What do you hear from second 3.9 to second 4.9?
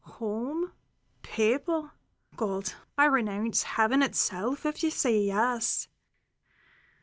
itself if you